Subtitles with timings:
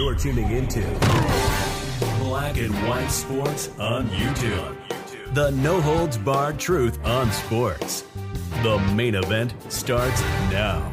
[0.00, 0.80] You're tuning into
[2.20, 4.74] Black and White Sports on YouTube.
[5.34, 8.06] The no holds barred truth on sports.
[8.62, 10.90] The main event starts now.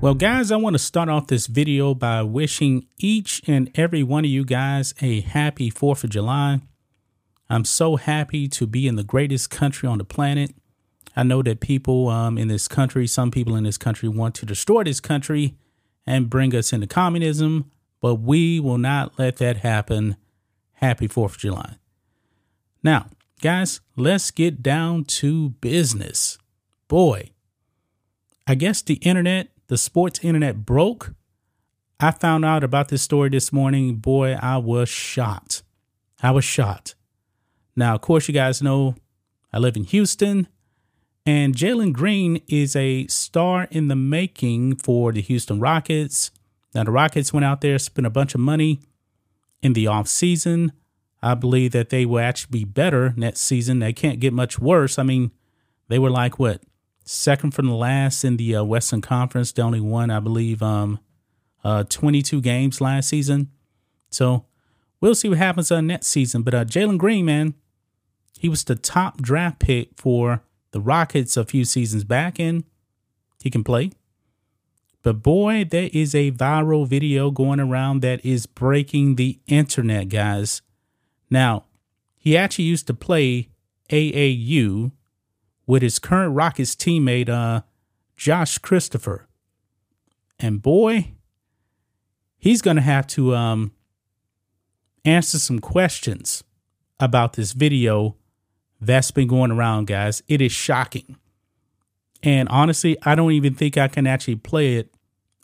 [0.00, 4.24] Well, guys, I want to start off this video by wishing each and every one
[4.24, 6.60] of you guys a happy 4th of July.
[7.50, 10.54] I'm so happy to be in the greatest country on the planet.
[11.16, 14.46] I know that people um, in this country, some people in this country want to
[14.46, 15.56] destroy this country
[16.06, 17.72] and bring us into communism,
[18.04, 20.16] but we will not let that happen.
[20.74, 21.76] Happy 4th of July.
[22.82, 23.06] Now,
[23.40, 26.36] guys, let's get down to business.
[26.86, 27.30] Boy,
[28.46, 31.14] I guess the internet, the sports internet broke.
[31.98, 33.94] I found out about this story this morning.
[33.96, 35.62] Boy, I was shocked.
[36.22, 36.96] I was shocked.
[37.74, 38.96] Now, of course, you guys know
[39.50, 40.46] I live in Houston,
[41.24, 46.30] and Jalen Green is a star in the making for the Houston Rockets.
[46.74, 48.80] Now, the Rockets went out there, spent a bunch of money
[49.62, 50.70] in the offseason.
[51.22, 53.78] I believe that they will actually be better next season.
[53.78, 54.98] They can't get much worse.
[54.98, 55.30] I mean,
[55.88, 56.62] they were like what
[57.04, 59.52] second from the last in the uh, Western Conference.
[59.52, 60.98] They only won, I believe, um,
[61.62, 63.50] uh, 22 games last season.
[64.10, 64.44] So
[65.00, 66.42] we'll see what happens uh, next season.
[66.42, 67.54] But uh, Jalen Green, man,
[68.38, 70.42] he was the top draft pick for
[70.72, 72.64] the Rockets a few seasons back, and
[73.42, 73.92] he can play.
[75.04, 80.62] But boy, there is a viral video going around that is breaking the internet, guys.
[81.28, 81.66] Now,
[82.16, 83.50] he actually used to play
[83.90, 84.92] AAU
[85.66, 87.60] with his current Rockets teammate, uh,
[88.16, 89.28] Josh Christopher.
[90.40, 91.12] And boy,
[92.38, 93.72] he's going to have to um,
[95.04, 96.44] answer some questions
[96.98, 98.16] about this video
[98.80, 100.22] that's been going around, guys.
[100.28, 101.16] It is shocking.
[102.22, 104.93] And honestly, I don't even think I can actually play it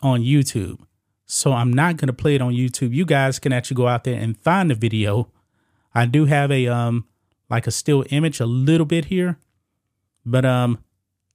[0.03, 0.79] on YouTube.
[1.27, 2.93] So I'm not going to play it on YouTube.
[2.93, 5.31] You guys can actually go out there and find the video.
[5.95, 7.07] I do have a um
[7.49, 9.39] like a still image a little bit here.
[10.25, 10.79] But um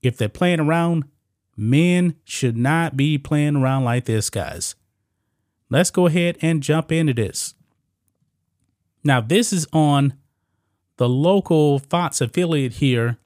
[0.01, 1.05] if they're playing around,
[1.57, 4.75] men should not be playing around like this, guys.
[5.69, 7.55] Let's go ahead and jump into this.
[9.03, 10.13] Now, this is on
[10.97, 13.17] the local Fox affiliate here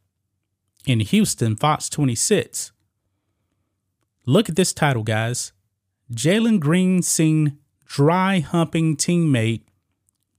[0.85, 2.71] in Houston, Fox 26.
[4.25, 5.51] Look at this title, guys.
[6.13, 9.63] Jalen Green seen dry humping teammate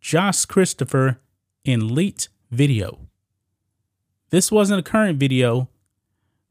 [0.00, 1.20] Josh Christopher
[1.64, 3.08] in leaked video.
[4.30, 5.68] This wasn't a current video.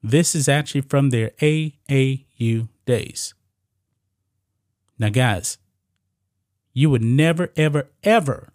[0.03, 3.33] This is actually from their AAU days.
[4.97, 5.57] Now, guys,
[6.73, 8.51] you would never, ever, ever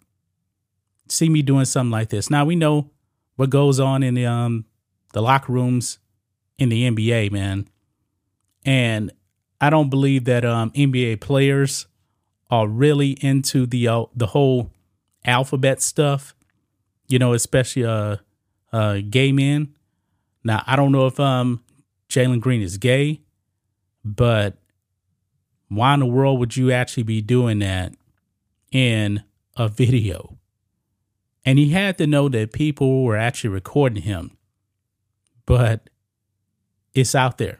[1.07, 2.29] see me doing something like this.
[2.29, 2.91] Now we know
[3.35, 4.65] what goes on in the um
[5.13, 5.99] the locker rooms
[6.57, 7.67] in the NBA, man.
[8.65, 9.11] And
[9.61, 11.87] I don't believe that um NBA players
[12.49, 14.71] are really into the uh, the whole
[15.25, 16.35] alphabet stuff.
[17.07, 18.17] You know, especially uh
[18.73, 19.75] uh gay men.
[20.43, 21.63] Now I don't know if um
[22.09, 23.21] Jalen Green is gay,
[24.03, 24.57] but
[25.67, 27.93] why in the world would you actually be doing that
[28.71, 29.23] in
[29.57, 30.37] a video?
[31.45, 34.37] And he had to know that people were actually recording him.
[35.45, 35.89] But
[36.93, 37.59] it's out there.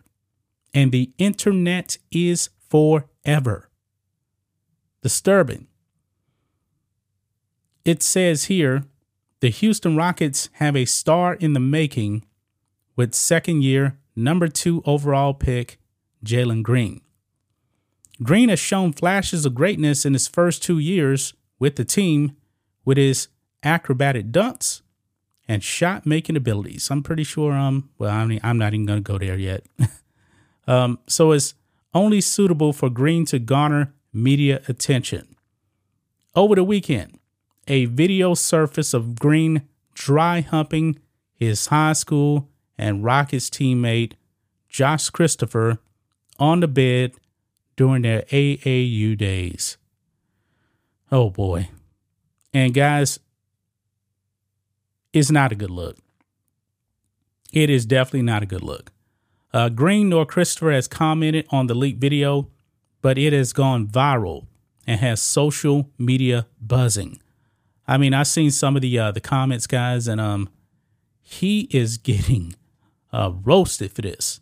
[0.76, 3.70] And the internet is forever.
[5.02, 5.68] Disturbing.
[7.86, 8.84] It says here
[9.40, 12.26] the Houston Rockets have a star in the making
[12.98, 15.80] with second year, number two overall pick,
[16.26, 17.00] Jalen Green.
[18.22, 22.36] Green has shown flashes of greatness in his first two years with the team
[22.84, 23.30] with his
[23.64, 24.82] acrobatic dunks
[25.48, 26.90] and shot making abilities.
[26.92, 29.66] I'm pretty sure um well I mean I'm not even gonna go there yet.
[30.68, 31.54] um so it's
[31.94, 35.36] only suitable for Green to garner media attention.
[36.36, 37.20] Over the weekend,
[37.68, 41.00] a video surfaced of Green dry humping
[41.34, 44.14] his high school and Rockets teammate
[44.68, 45.80] Josh Christopher
[46.38, 47.14] on the bed
[47.78, 49.78] during their AAU days.
[51.12, 51.70] Oh boy.
[52.54, 53.20] And guys,
[55.14, 55.98] it's not a good look.
[57.54, 58.92] It is definitely not a good look.
[59.56, 62.50] Uh, Green nor Christopher has commented on the leaked video,
[63.02, 64.48] but it has gone viral
[64.86, 67.22] and has social media buzzing.
[67.88, 70.50] I mean, I've seen some of the uh, the comments, guys, and um,
[71.22, 72.58] he is getting
[73.14, 74.42] uh, roasted for this.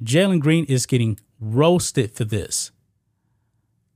[0.00, 2.70] Jalen Green is getting roasted for this.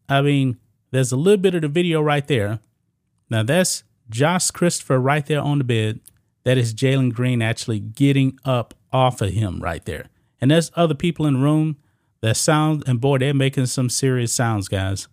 [0.08, 0.58] I mean,
[0.91, 2.61] there's a little bit of the video right there.
[3.29, 6.00] Now that's Josh Christopher right there on the bed.
[6.44, 10.06] That is Jalen Green actually getting up off of him right there.
[10.41, 11.76] And there's other people in the room
[12.23, 15.06] that sound, and boy, they're making some serious sounds, guys.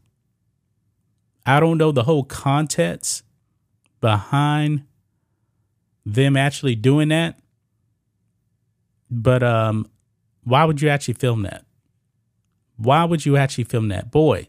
[1.46, 3.24] I don't know the whole context
[4.02, 4.84] behind
[6.06, 7.40] them actually doing that,
[9.10, 9.90] but um,
[10.48, 11.66] why would you actually film that?
[12.78, 14.12] Why would you actually film that?
[14.12, 14.48] Boy,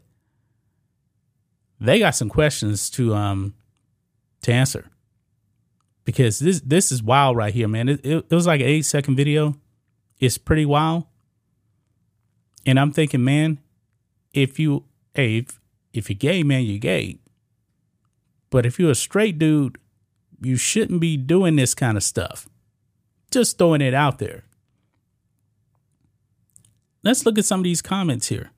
[1.80, 3.54] they got some questions to um
[4.42, 4.90] to answer.
[6.04, 7.88] Because this this is wild right here, man.
[7.88, 9.56] It, it, it was like an eight second video.
[10.20, 11.04] It's pretty wild.
[12.64, 13.58] And I'm thinking, man,
[14.32, 14.84] if you
[15.14, 15.60] hey, if,
[15.92, 17.18] if you're gay, man, you're gay.
[18.50, 19.78] But if you're a straight dude,
[20.40, 22.48] you shouldn't be doing this kind of stuff.
[23.32, 24.44] Just throwing it out there
[27.02, 28.50] let's look at some of these comments here.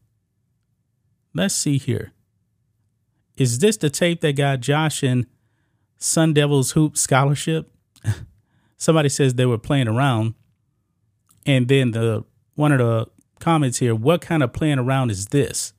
[1.35, 2.13] Let's see here.
[3.37, 5.27] Is this the tape that got Josh in
[5.99, 7.73] Sun Devils Hoop scholarship?
[8.77, 10.35] Somebody says they were playing around.
[11.47, 13.07] And then the one of the
[13.39, 15.73] comments here, what kind of playing around is this?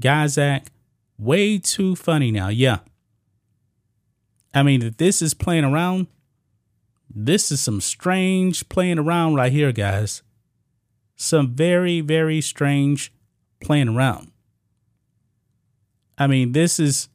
[0.00, 0.70] Guys act
[1.18, 2.48] way too funny now.
[2.48, 2.78] Yeah.
[4.52, 6.06] I mean, if this is playing around,
[7.12, 10.22] this is some strange playing around right here, guys
[11.16, 13.12] some very, very strange
[13.60, 14.30] playing around.
[16.16, 17.08] I mean, this is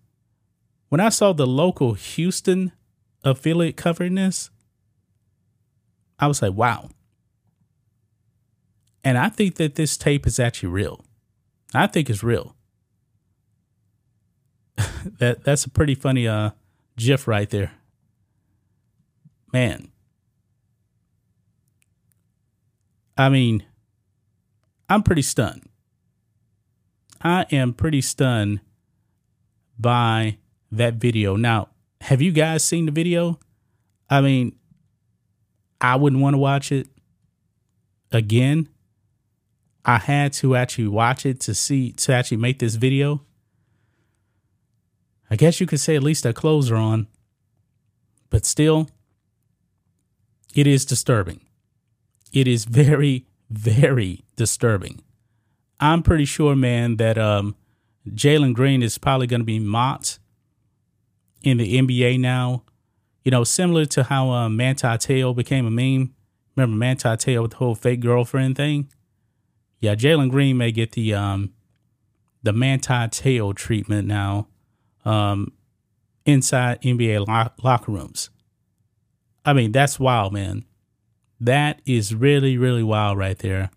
[0.90, 2.72] when I saw the local Houston
[3.24, 4.50] affiliate covering this,
[6.18, 6.90] I was like, wow.
[9.04, 11.06] And I think that this tape is actually real.
[11.74, 12.56] I think it's real.
[15.19, 16.52] that that's a pretty funny uh
[16.98, 17.72] gif right there.
[19.54, 19.92] Man.
[23.18, 23.66] I mean,
[24.89, 25.69] I'm pretty stunned.
[27.21, 28.62] I am pretty stunned
[29.77, 30.38] by
[30.71, 31.36] that video.
[31.36, 31.69] Now,
[32.01, 33.39] have you guys seen the video?
[34.09, 34.56] I mean,
[35.80, 36.88] I wouldn't want to watch it
[38.12, 38.69] again.
[39.86, 43.21] I had to actually watch it to see to actually make this video.
[45.30, 47.07] I guess you could say at least our clothes are on,
[48.30, 48.90] but still,
[50.56, 51.42] it is disturbing.
[52.33, 55.01] It is very, very disturbing.
[55.79, 57.56] I'm pretty sure, man, that um,
[58.07, 60.19] Jalen Green is probably going to be mocked
[61.41, 62.63] in the NBA now.
[63.23, 66.13] You know, similar to how uh, Manti Te'o became a meme.
[66.56, 68.89] Remember Manti Te'o with the whole fake girlfriend thing?
[69.79, 71.53] Yeah, Jalen Green may get the um,
[72.44, 74.47] the Manti Te'o treatment now
[75.06, 75.53] um,
[76.25, 78.29] inside NBA lo- locker rooms.
[79.45, 80.65] I mean, that's wild, man.
[81.40, 83.72] That is really, really wild right there.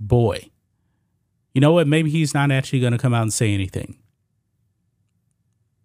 [0.00, 0.50] Boy.
[1.52, 1.86] You know what?
[1.86, 3.98] Maybe he's not actually going to come out and say anything.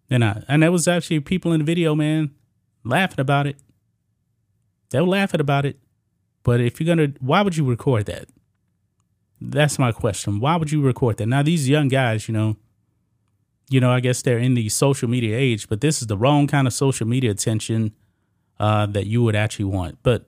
[0.09, 2.31] And, I, and there was actually people in the video, man,
[2.83, 3.57] laughing about it.
[4.91, 5.79] They were laughing about it.
[6.43, 8.27] But if you're going to, why would you record that?
[9.41, 10.39] That's my question.
[10.39, 11.25] Why would you record that?
[11.25, 12.57] Now, these young guys, you know,
[13.69, 16.47] you know, I guess they're in the social media age, but this is the wrong
[16.47, 17.93] kind of social media attention
[18.59, 19.97] uh, that you would actually want.
[20.03, 20.27] But